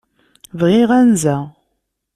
[0.59, 1.37] Bɣiɣ anza.